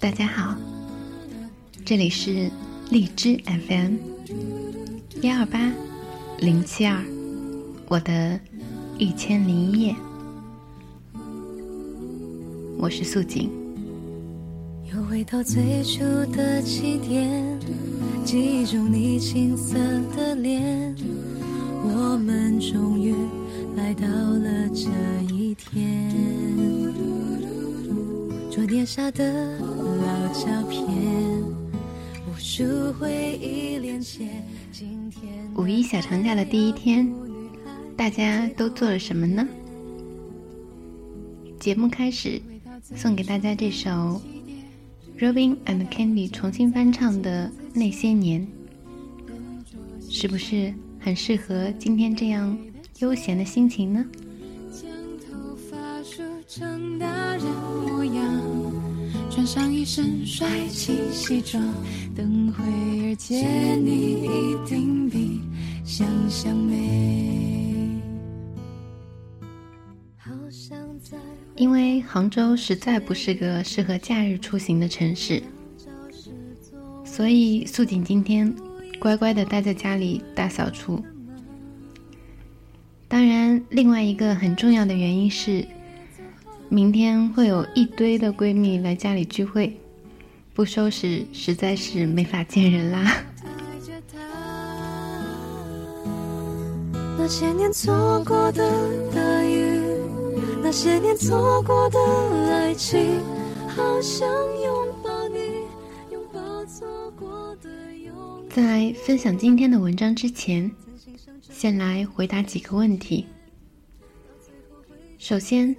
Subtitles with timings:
[0.00, 0.56] 大家好，
[1.84, 2.50] 这里是
[2.90, 3.96] 荔枝 FM
[5.20, 5.70] 幺二八
[6.38, 7.04] 零七二，
[7.86, 8.40] 我的
[8.96, 9.96] 一千零一夜，
[12.78, 13.50] 我是素锦。
[14.90, 16.02] 又回到最初
[16.34, 17.60] 的起点，
[18.24, 19.74] 记忆中你青涩
[20.16, 20.96] 的脸，
[21.84, 23.14] 我们终于
[23.76, 24.88] 来到了这
[25.30, 26.10] 一天，
[28.50, 29.69] 桌垫下的。
[30.32, 30.86] 照片，
[32.26, 34.28] 无数回忆连接。
[35.56, 37.12] 五一小长假的第一天，
[37.96, 39.46] 大家都做了什么呢？
[41.58, 42.40] 节目开始，
[42.94, 44.22] 送给大家这首
[45.18, 48.46] Robin and Candy 重新翻唱的《那些年》，
[50.14, 52.56] 是不是很适合今天这样
[53.00, 54.06] 悠闲的心情呢？
[59.40, 61.64] 穿上一身帅气西装，
[62.14, 65.40] 等会儿见你一定比
[65.82, 67.98] 想象美。
[70.18, 71.16] 好想在
[71.56, 75.42] 因为杭州实在不是个适合假日出行的城市，
[77.02, 78.54] 所以素锦今天
[78.98, 81.02] 乖乖的待在家里大扫除。
[83.08, 85.66] 当然，另外一个很重要的原因是。
[86.72, 89.76] 明天会有一堆的闺蜜来家里聚会，
[90.54, 93.12] 不收拾实在是没法见人啦。
[97.18, 98.70] 那些年错过的
[99.12, 99.80] 大雨，
[100.62, 101.98] 那些年错过的
[102.52, 103.18] 爱情，
[103.66, 104.28] 好想
[104.62, 105.40] 拥抱你，
[106.12, 108.14] 拥抱错过的勇
[108.48, 110.70] 在分享今天的文章之前，
[111.42, 113.26] 先来回答几个问题。
[115.18, 115.74] 首先。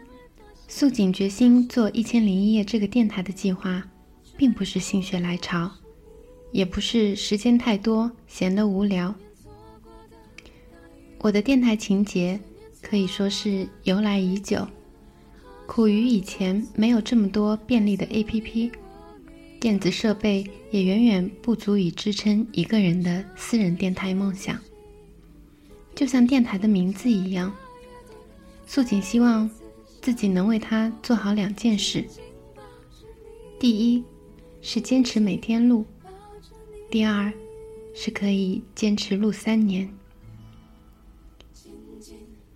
[0.73, 3.83] 素锦决心做《一千零一夜》这个电台的计划，
[4.37, 5.69] 并不是心血来潮，
[6.53, 9.13] 也不是时间太多闲得无聊。
[11.19, 12.39] 我的电台情节
[12.81, 14.65] 可以说是由来已久，
[15.67, 18.71] 苦于以前没有这么多便利的 APP，
[19.59, 24.57] 电子设备也远远不足以支撑一个人的私人电台梦想。
[25.93, 27.53] 就像电台的名字一样，
[28.65, 29.51] 素锦希望。
[30.01, 32.03] 自己能为他做好两件事：
[33.59, 34.03] 第一，
[34.59, 35.83] 是坚持每天录；
[36.89, 37.31] 第二，
[37.93, 39.87] 是可以坚持录三年。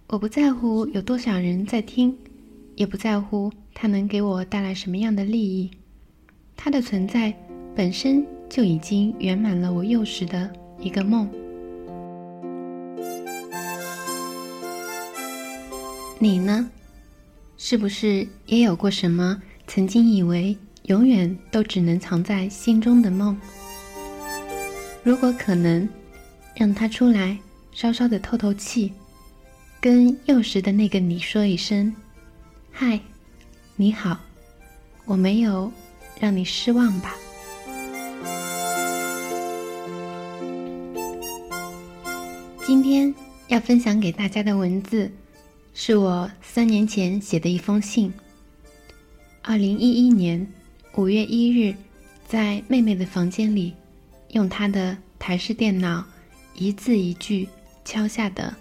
[0.08, 2.18] 我不在乎有多少人在听，
[2.76, 5.70] 也不在乎它能给我带来什么样的利益，
[6.56, 7.32] 它的存在
[7.76, 11.30] 本身就已经圆满了我幼时的一个梦。
[16.18, 16.68] 你呢？
[17.58, 23.36] 是不是也有过什么曾经以为永远都只能藏在心中的梦？
[25.04, 25.88] 如果可能，
[26.56, 27.38] 让他出来
[27.72, 28.94] 稍稍的透透气，
[29.80, 31.94] 跟幼时的那个你说一声
[32.72, 33.00] “嗨，
[33.76, 34.20] 你好”，
[35.06, 35.72] 我没有
[36.20, 37.16] 让你失望吧？
[42.66, 43.14] 今天
[43.48, 45.12] 要分享给大家的文字。
[45.78, 48.12] 是我三年前写的一封信。
[49.42, 50.48] 二零一一年
[50.96, 51.76] 五月一日，
[52.26, 53.74] 在妹妹的房间里，
[54.30, 56.06] 用她的台式电脑
[56.54, 57.50] 一字一句
[57.84, 58.56] 敲下的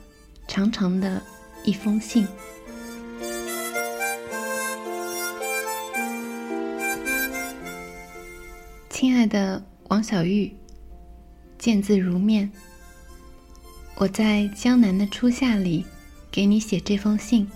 [0.49, 1.23] 长长的
[1.65, 2.27] 一封信。
[8.91, 10.53] 亲爱的王小玉，
[11.59, 12.51] 见字如面。
[13.95, 15.87] 我在江南的初夏里。
[16.35, 17.49] 给你写这封信。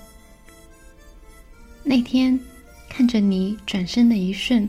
[1.83, 2.39] 那天，
[2.89, 4.69] 看着你转身的一瞬，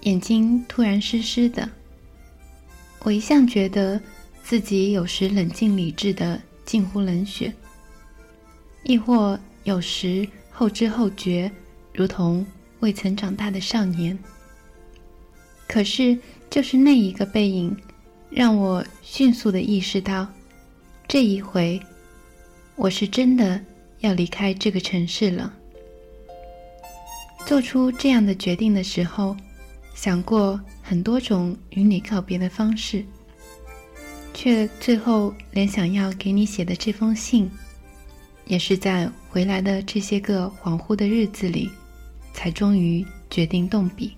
[0.00, 1.70] 眼睛突然湿湿的。
[3.04, 4.00] 我一向觉得
[4.42, 7.54] 自己有时冷静理智的近乎冷血，
[8.82, 11.48] 亦或有时后知后觉，
[11.94, 12.44] 如同
[12.80, 14.18] 未曾长大的少年。
[15.68, 16.18] 可是，
[16.50, 17.76] 就是那一个背影，
[18.28, 20.26] 让我迅速的意识到，
[21.06, 21.80] 这一回。
[22.80, 23.60] 我是真的
[23.98, 25.52] 要离开这个城市了。
[27.44, 29.36] 做出这样的决定的时候，
[29.94, 33.04] 想过很多种与你告别的方式，
[34.32, 37.50] 却最后连想要给你写的这封信，
[38.46, 41.68] 也是在回来的这些个恍惚的日子里，
[42.32, 44.16] 才终于决定动笔。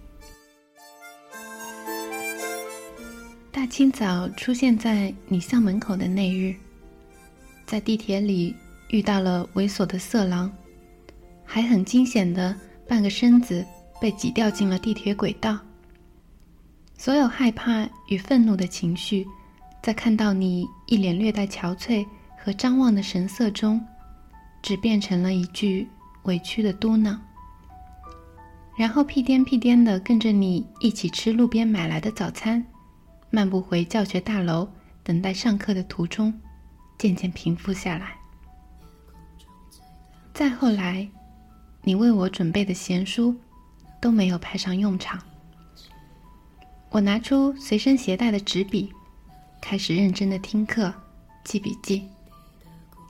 [3.51, 6.55] 大清早出现在你校门口的那日，
[7.73, 8.55] 在地铁里
[8.91, 10.53] 遇到了猥琐的色狼，
[11.43, 12.55] 还很惊险的
[12.87, 13.65] 半个身子。
[13.99, 15.57] 被挤掉进了地铁轨道。
[16.99, 19.25] 所有害怕与愤怒的情绪，
[19.81, 22.05] 在看到你一脸略带憔悴
[22.37, 23.81] 和张望的神色中，
[24.61, 25.87] 只变成了一句
[26.25, 27.17] 委屈的嘟囔。
[28.77, 32.63] 然后屁颠屁颠的跟着你一起吃路边买来的早餐，
[33.31, 34.69] 漫步回教学大楼，
[35.05, 36.35] 等待上课的途中，
[37.03, 38.15] 渐渐平复下来。
[40.33, 41.09] 再后来，
[41.83, 43.35] 你为我准备的闲书。
[44.03, 45.23] 都没有派上用场。
[46.91, 48.93] 我拿出随身携带的纸笔，
[49.61, 50.93] 开始认真的听课、
[51.45, 52.09] 记笔记，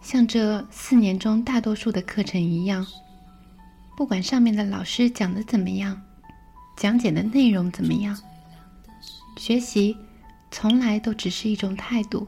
[0.02, 2.86] 像这四年中大多数的课程一样，
[3.96, 5.98] 不管上面的老师讲的怎么样，
[6.76, 8.14] 讲解的内容怎么样，
[9.38, 9.96] 学习
[10.50, 12.26] 从来都只是一种态度。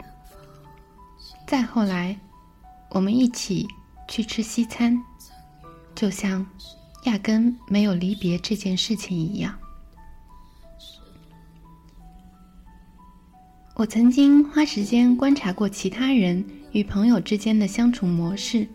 [1.46, 2.18] 再后来，
[2.90, 3.66] 我们一起
[4.08, 5.00] 去吃西餐，
[5.94, 6.46] 就像。
[7.04, 9.54] 压根没有离别这件事情一样。
[13.74, 16.42] 我曾经花时间观察过其他人
[16.72, 18.66] 与朋友之间的相处模式，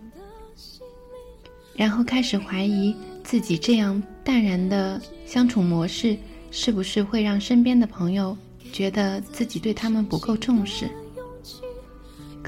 [1.74, 6.16] 然后开始怀疑自己这样淡然的相处模式
[6.52, 8.38] 是不是会让身边的朋友
[8.72, 10.88] 觉得自己对他们不够重视。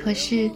[0.03, 0.49] 可是，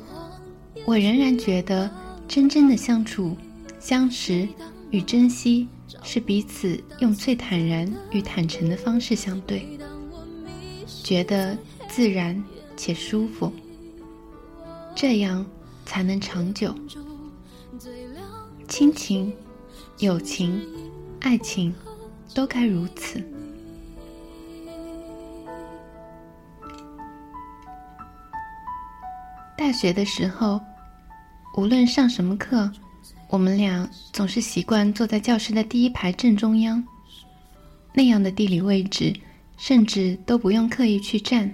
[0.86, 1.90] 我仍然觉得
[2.28, 3.38] 真正的相处、
[3.80, 4.48] 相识。
[4.92, 5.68] 与珍惜
[6.04, 9.68] 是彼此用最坦然与坦诚的方式相对，
[11.04, 11.58] 觉得
[11.90, 12.42] 自然
[12.78, 13.52] 且舒服，
[14.96, 15.46] 这样
[15.86, 16.74] 才能长久。
[18.70, 19.34] 亲情、
[20.00, 20.62] 友情、
[21.20, 21.74] 爱情，
[22.34, 23.22] 都该如此。
[29.58, 30.60] 大学的时候，
[31.58, 32.72] 无论上什么课。
[33.28, 36.82] 我们俩总是习惯坐在教室的第一排正中央，
[37.92, 39.14] 那样的地理位置，
[39.58, 41.54] 甚至都不用刻意去站，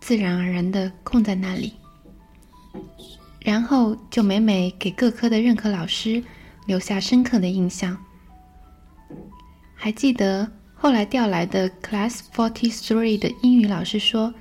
[0.00, 1.74] 自然而然的空在那里。
[3.40, 6.22] 然后就每每给各科的任课老师
[6.66, 7.98] 留下深刻的印象。
[9.74, 14.32] 还记得后来调来的 Class Forty Three 的英语老师说：“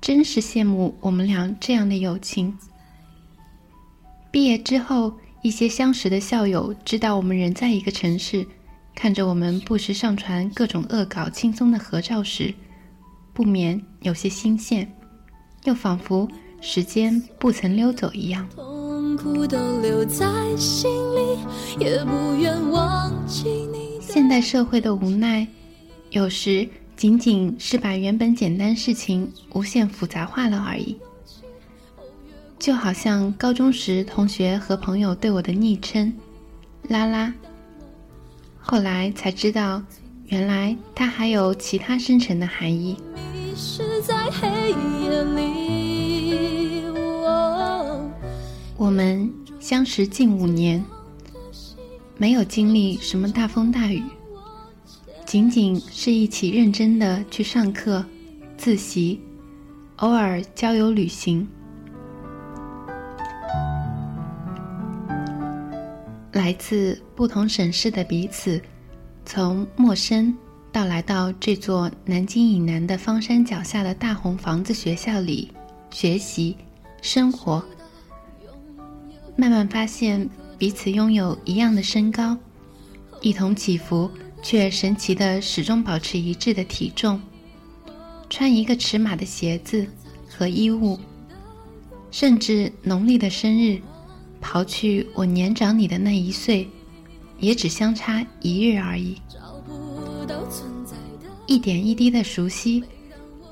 [0.00, 2.56] 真是羡慕我们俩这样的友情。”
[4.30, 5.14] 毕业之后。
[5.40, 8.44] 一些相识的校友知道我们人在一个城市，
[8.92, 12.52] 看着我们不时上传各种恶搞、轻松的合照时，
[13.32, 14.84] 不免有些心羡，
[15.62, 16.28] 又仿佛
[16.60, 18.48] 时间不曾溜走一样。
[24.00, 25.46] 现代社会的无奈，
[26.10, 26.68] 有时
[26.98, 30.98] 仅仅是把原本简单事情无限复杂化了而已。
[32.58, 36.12] 就好像高中时同学和朋友对我的昵称
[36.90, 37.32] “拉拉”，
[38.58, 39.80] 后来才知道，
[40.26, 42.96] 原来它还有其他深层的含义。
[48.76, 50.84] 我们相识近五年，
[52.16, 54.02] 没有经历什么大风大雨，
[55.28, 58.02] 仅仅是一起认真的去上课、
[58.56, 59.20] 自习，
[59.96, 61.46] 偶尔郊游旅行。
[66.32, 68.58] 来自不同省市的彼此，
[69.26, 70.34] 从陌生
[70.72, 75.52] 到来到这座南京以南的方山脚下的大红房子学校里
[75.90, 76.56] 学习
[77.02, 77.62] 生活，
[79.36, 82.34] 慢慢发现彼此拥有一样的身高，
[83.20, 84.10] 一同起伏
[84.42, 87.20] 却神奇的始终保持一致的体重，
[88.30, 89.86] 穿一个尺码的鞋子
[90.28, 90.98] 和衣物，
[92.10, 93.80] 甚至农历的生日。
[94.40, 96.68] 刨去我年长你的那一岁，
[97.40, 99.16] 也只相差一日而已。
[101.46, 102.84] 一点一滴的熟悉，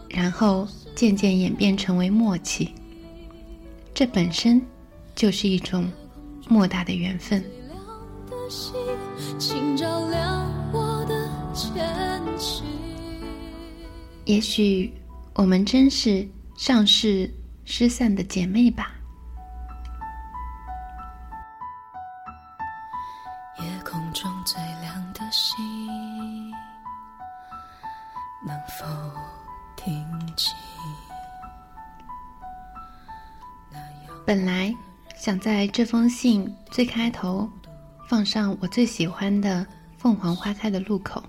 [0.08, 2.70] 然后渐渐演变成为默契。
[3.92, 4.62] 这本身
[5.16, 5.90] 就是一种
[6.48, 7.44] 莫大的缘分。
[14.24, 14.92] 也许
[15.34, 17.32] 我们真是上世
[17.64, 18.92] 失散的姐妹吧。
[23.58, 25.56] 夜空中最亮的星，
[28.44, 28.84] 能否
[29.76, 30.04] 听
[30.36, 30.54] 清？
[34.26, 34.74] 本来
[35.16, 37.48] 想在这封信最开头
[38.08, 39.64] 放上我最喜欢的
[39.96, 41.20] 《凤凰花开的路口》，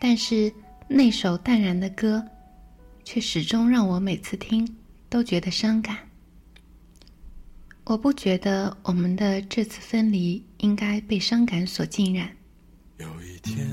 [0.00, 0.52] 但是
[0.88, 2.26] 那首淡然的歌，
[3.04, 4.66] 却始终让我每次听
[5.10, 5.98] 都觉得伤感。
[7.84, 12.34] 我不觉得我们的这次分离应该被伤感所浸染。
[12.98, 13.68] 有一天，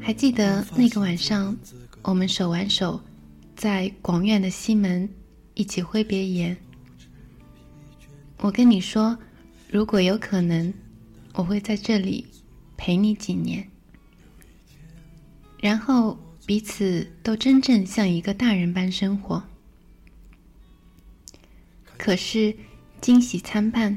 [0.00, 1.56] 还记得那个晚上，
[2.02, 3.00] 我们手挽手，
[3.56, 5.08] 在广院的西门
[5.54, 6.56] 一起挥别言。
[8.38, 9.18] 我跟你说，
[9.68, 10.72] 如果有可能，
[11.34, 12.24] 我会在这里
[12.76, 13.68] 陪你几年，
[15.60, 19.42] 然后彼此都真正像一个大人般生活。
[21.96, 22.54] 可是。
[23.00, 23.96] 惊喜参半，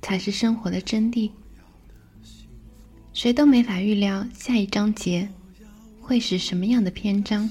[0.00, 1.30] 才是生活的真谛。
[3.12, 5.28] 谁都没法预料下一章节
[6.00, 7.50] 会是什么样的篇章，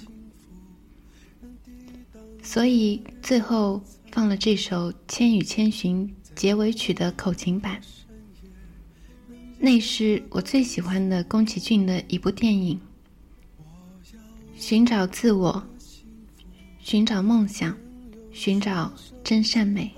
[2.41, 3.79] 所以最后
[4.11, 7.79] 放了这首《千与千寻》结尾曲的口琴版。
[9.59, 12.81] 那是我最喜欢的宫崎骏的一部电影，
[14.59, 15.63] 寻找自我，
[16.79, 17.77] 寻找梦想，
[18.31, 18.91] 寻找
[19.23, 19.89] 真善美。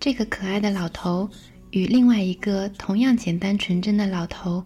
[0.00, 1.28] 这个可爱的老头
[1.72, 4.64] 与另外一个同样简单纯真的老头，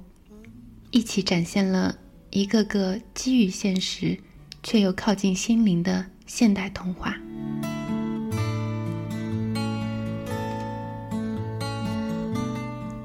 [0.93, 1.99] 一起展现了
[2.31, 4.17] 一个个基于现实
[4.63, 7.17] 却又靠近心灵的现代童话。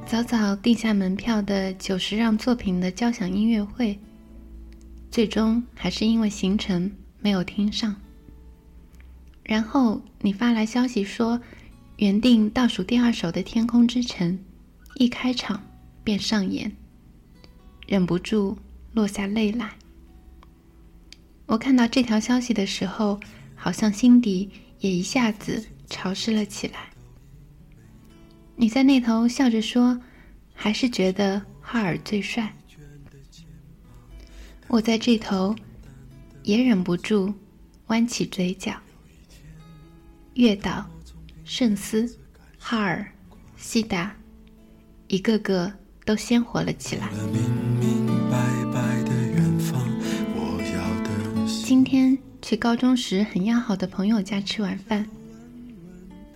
[0.06, 4.00] 早早定下门票的九十让作品的交响音乐会，
[5.16, 6.92] 最终还是因为行程
[7.22, 7.96] 没有听上。
[9.44, 11.42] 然后你发来消息说。
[11.98, 14.34] 原定倒数第二首的《天空之城》，
[14.96, 15.66] 一开场
[16.04, 16.70] 便上演，
[17.88, 18.58] 忍不住
[18.92, 19.70] 落下泪来。
[21.46, 23.18] 我看到这条消息的时候，
[23.56, 24.50] 好像心底
[24.82, 26.90] 也一下子潮湿了起来。
[28.58, 29.98] 你在那头笑着说
[30.54, 32.54] ：“还是觉得哈尔最帅。”
[34.68, 35.56] 我在这头
[36.44, 37.34] 也忍不住
[37.88, 38.74] 弯起嘴角。
[40.34, 40.86] 月岛。
[41.48, 42.12] 圣斯、
[42.58, 43.08] 哈尔、
[43.56, 44.16] 西达，
[45.08, 45.72] 一个个
[46.04, 47.08] 都鲜活了起来。
[51.64, 55.08] 今天去高中时很要好的朋友家吃晚饭，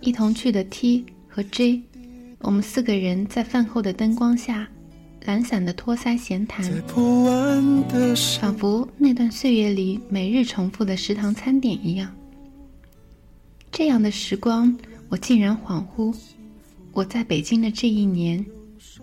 [0.00, 1.82] 一同去的 T 和 J，
[2.38, 4.68] 我们四个人在饭后的灯光下，
[5.24, 6.64] 懒散的托腮闲谈，
[8.40, 12.10] 仿佛那段岁月里每日重复的食堂餐点一样。
[13.70, 14.76] 这样的时光。
[15.10, 16.16] 我竟然恍惚，
[16.92, 18.46] 我在北京的这一年，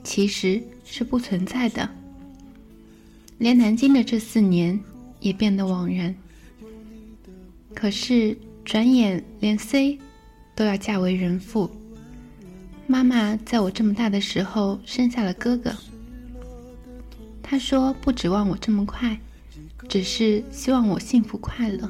[0.06, 1.90] 其实是不存在的。
[3.40, 4.80] 连南京的这四年
[5.20, 6.16] 也变得枉然。
[7.76, 10.00] 可是转眼连 C
[10.56, 11.70] 都要嫁为人妇，
[12.88, 15.76] 妈妈在我这么大的时候生下了哥哥。
[17.48, 19.18] 她说不指望我这么快，
[19.88, 21.90] 只是希望我幸福快乐，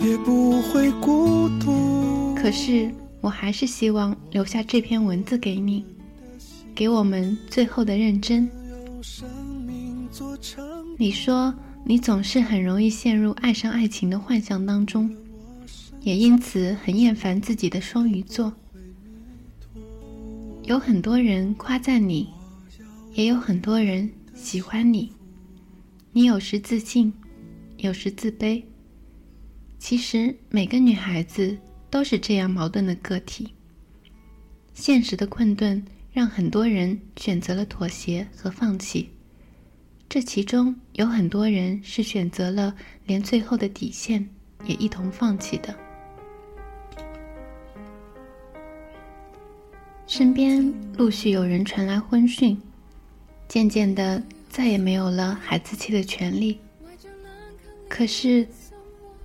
[0.00, 2.34] 也不会孤独。
[2.34, 2.90] 可是。
[3.22, 5.84] 我还是希望留下这篇文字给你，
[6.74, 8.48] 给我们最后的认真。
[10.96, 15.14] 你说你总是很容易陷入爱上爱情的幻象当中，
[16.00, 18.50] 也因此很厌烦自己的双鱼座。
[20.62, 22.26] 有很多人夸赞你，
[23.12, 24.10] 也有很多人
[24.40, 25.12] 喜欢你。
[26.12, 27.12] 你有时自信，
[27.76, 28.62] 有时自卑。
[29.78, 31.56] 其实每个女孩子。
[31.90, 33.52] 都是这样矛盾的个体。
[34.72, 39.10] 现实的困顿让很多人选择了妥协和放弃，
[40.08, 42.74] 这其中有很多人是选择了
[43.06, 44.26] 连最后的底线
[44.64, 45.74] 也一同放弃的。
[50.06, 52.56] 身边陆续有人传来婚讯，
[53.50, 56.58] 渐渐的再也没有了孩子气的权利。
[57.86, 58.48] 可是。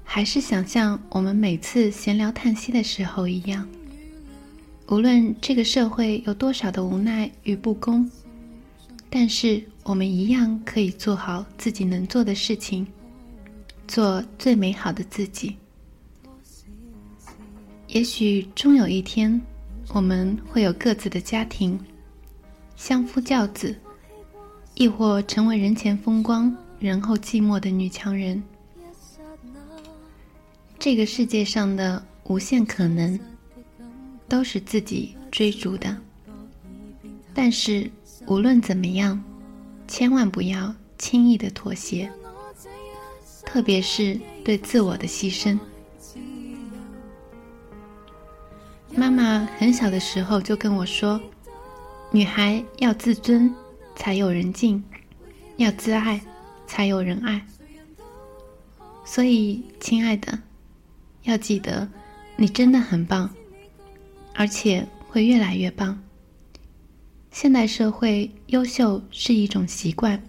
[0.07, 3.67] 还是想像我们每次闲聊叹息的时候一样，
[4.87, 8.09] 无论这个社会有多少的无奈与不公，
[9.09, 12.85] 但是我们一样可以做好自己能做的事情，
[13.87, 15.55] 做最美好的自己。
[17.87, 19.41] 也许终有一天，
[19.89, 21.77] 我们会有各自的家庭，
[22.75, 23.75] 相夫教子，
[24.75, 28.41] 亦或成为人前风光、人后寂寞的女强人。
[30.77, 33.17] 这个世界上的无限可能，
[34.27, 35.95] 都是自己追逐的。
[37.33, 37.89] 但是
[38.27, 39.21] 无论怎么样，
[39.87, 42.11] 千万不要轻易的妥协，
[43.45, 45.57] 特别是对自我的牺牲。
[48.93, 51.19] 妈妈很小的时候就跟我说
[52.11, 53.53] ：“女孩要自尊，
[53.95, 54.81] 才有人敬；
[55.57, 56.21] 要自爱，
[56.67, 57.45] 才有人爱。”
[59.05, 60.39] 所以，亲爱的，
[61.23, 61.87] 要记得，
[62.35, 63.29] 你真的很棒，
[64.33, 66.01] 而且会越来越棒。
[67.31, 70.21] 现代社会，优秀是一种习惯，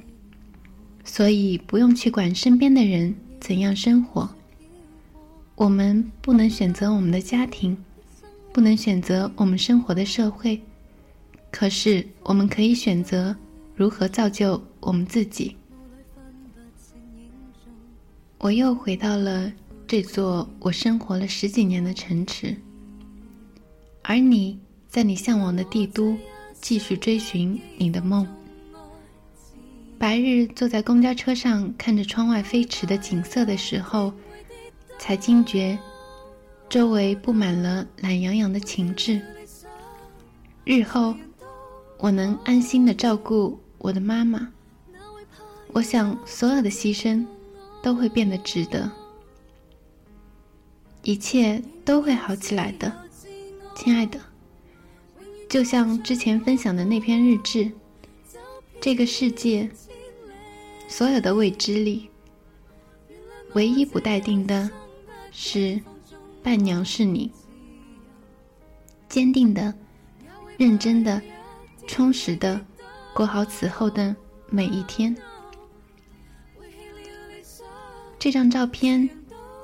[1.04, 4.28] 所以不用去管身边的人怎样生活。
[5.54, 7.76] 我们不能选择我们的家庭。
[8.52, 10.58] 不能选择我们生活的社会，
[11.50, 13.36] 可是我们可以选择
[13.76, 15.54] 如何造就我们自己。
[18.38, 19.52] 我又回到了
[19.86, 22.56] 这座我生活了十几年的城池，
[24.02, 26.16] 而你在你向往的帝都
[26.54, 28.26] 继续追寻你的梦。
[29.98, 34.12] 白日坐在公交车上看着窗外飞驰的景色的时候，
[34.98, 35.78] 才惊觉。
[36.68, 39.20] 周围布满了懒洋洋的情致。
[40.64, 41.14] 日后，
[41.96, 44.52] 我能安心的照顾我的妈妈。
[45.72, 47.26] 我想，所有的牺牲
[47.82, 48.90] 都会变得值得，
[51.02, 52.92] 一切都会好起来的，
[53.74, 54.18] 亲爱的。
[55.48, 57.70] 就像之前分享的那篇日志，
[58.80, 59.70] 这个世界，
[60.88, 62.08] 所有的未知里，
[63.54, 64.70] 唯一不待定的，
[65.30, 65.80] 是。
[66.42, 67.32] 伴娘是你，
[69.08, 69.74] 坚定的、
[70.56, 71.20] 认真的、
[71.88, 72.64] 充实的
[73.16, 74.14] 过好此后的
[74.50, 75.16] 每一天。
[78.18, 79.08] 这张照片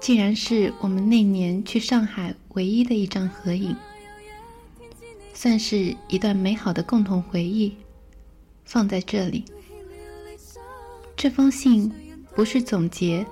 [0.01, 3.77] 竟然是我们那年去上海唯一的一张合影，
[5.35, 7.77] 算是一段美好的共同回忆，
[8.65, 9.45] 放在这里。
[11.15, 11.93] 这封信
[12.35, 13.27] 不是总结，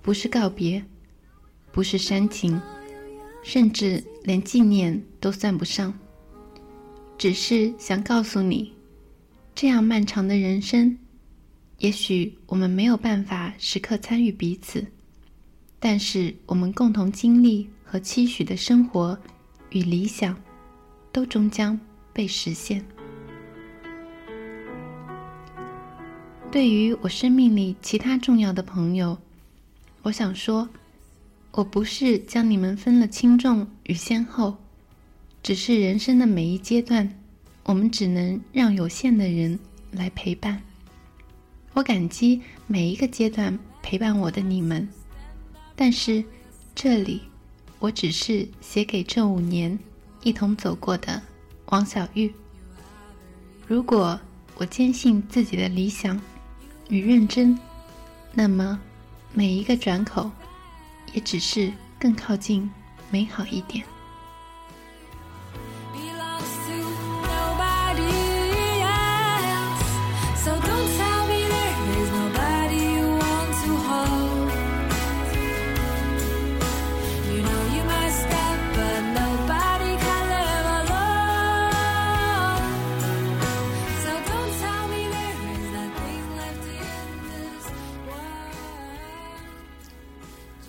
[0.00, 0.82] 不是告别，
[1.70, 2.58] 不是煽情。
[3.42, 5.92] 甚至连纪念都算不上，
[7.18, 8.74] 只是想告诉你，
[9.60, 10.96] 这样漫长的人生，
[11.78, 14.86] 也许我们没有办法时刻参与彼此，
[15.80, 19.18] 但是我们共同经历和期许的生活
[19.70, 20.40] 与理想，
[21.10, 21.76] 都终将
[22.12, 22.84] 被实现。
[26.52, 29.18] 对于我生命里其他重要的朋友，
[30.02, 30.68] 我想说。
[31.50, 34.56] 我不是将你们分了轻重与先后，
[35.42, 37.17] 只是人生的每一阶段，
[37.68, 39.58] 我们只能让有限的人
[39.90, 40.58] 来陪伴。
[41.74, 44.88] 我感激每一个阶段陪伴我的你们，
[45.76, 46.24] 但是
[46.74, 47.20] 这里，
[47.78, 49.78] 我只是写给这五年
[50.22, 51.20] 一同走过的
[51.66, 52.32] 王小玉。
[53.66, 54.18] 如果
[54.56, 56.18] 我坚信自己的理想
[56.88, 57.58] 与认真，
[58.32, 58.80] 那么
[59.34, 60.30] 每一个转口。
[61.14, 62.70] 也只是更靠近
[63.10, 63.82] 美好一点。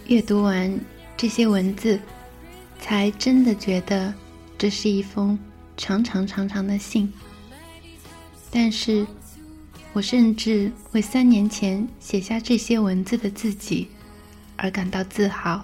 [0.09, 0.79] 阅读完
[1.15, 1.99] 这些文字，
[2.79, 4.11] 才真的觉得
[4.57, 5.37] 这是一封
[5.77, 7.13] 长长长长的信。
[8.49, 9.05] 但是，
[9.93, 13.87] 我甚至为三年前写下这些文字的自己
[14.57, 15.63] 而感到自豪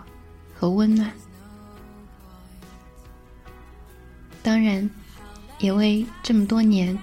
[0.54, 1.12] 和温暖。
[4.44, 4.88] 当然，
[5.58, 6.96] 也为这么多年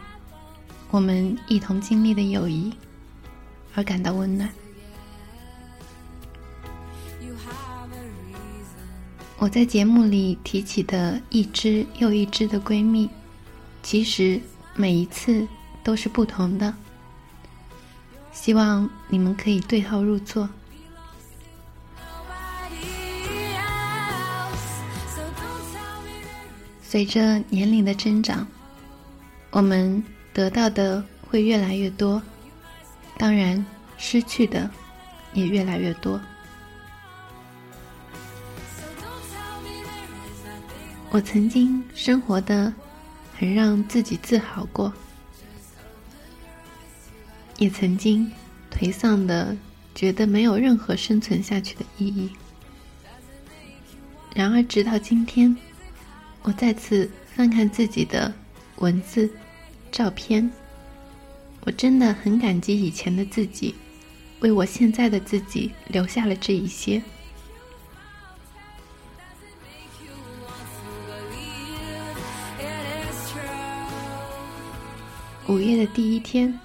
[0.93, 2.73] 我们一同经历的友谊
[3.75, 4.49] 而感到温暖。
[9.43, 13.11] 我在节目里提起的一只又一只的闺蜜，
[13.83, 14.41] 其实
[14.77, 15.45] 每一次
[15.83, 16.73] 都是不同的。
[18.31, 20.49] 希望你们可以对号入座。
[26.81, 28.47] 随着年龄的增长，
[29.51, 32.23] 我们得到的会越来越多，
[33.19, 33.67] 当然
[33.99, 34.71] 失去的
[35.35, 36.21] 也越来越多。
[41.13, 42.73] 我曾经生活的
[43.39, 44.91] 很让自己自豪过，
[47.59, 48.33] 也曾经
[48.71, 49.55] 颓丧的
[49.95, 52.31] 觉得没有任何生存下去的意义。
[54.35, 55.55] 然而，直到今天，
[56.45, 58.33] 我再次翻看自己的
[58.77, 59.31] 文字、
[59.91, 60.51] 照片，
[61.67, 63.75] 我真的很感激以前的自己，
[64.41, 67.03] 为我现在的自己留下了这一些。
[75.95, 76.59] 第一天，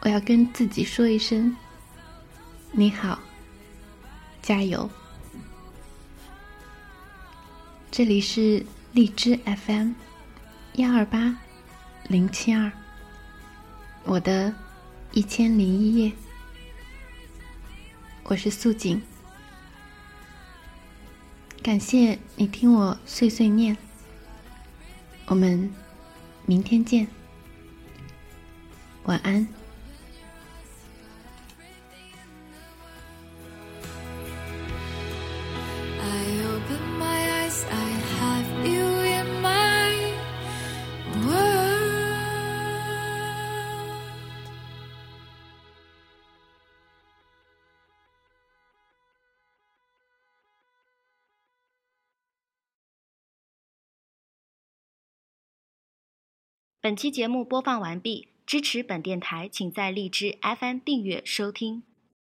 [0.00, 1.56] 我要跟自己说一声：
[2.72, 3.20] 你好，
[4.42, 4.90] 加油！
[7.88, 9.92] 这里是荔枝 FM
[10.72, 11.38] 幺二八
[12.08, 12.72] 零七二。
[14.02, 14.52] 我的
[15.12, 16.12] 一千零一夜，
[18.24, 19.00] 我是素锦，
[21.62, 23.76] 感谢你听我碎碎念，
[25.26, 25.72] 我们
[26.44, 27.06] 明天见，
[29.04, 29.62] 晚安。
[56.82, 61.82] 本期节目播放完毕，支持本电台，请在荔枝 FM 订阅收听。